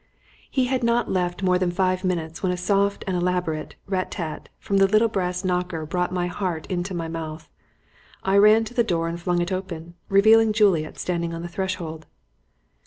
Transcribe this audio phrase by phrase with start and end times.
[0.49, 4.49] He had not left more than five minutes when a soft and elaborate rat tat
[4.57, 7.47] from the little brass knocker brought my heart into my mouth.
[8.23, 12.07] I ran to the door and flung it open, revealing Juliet standing on the threshold.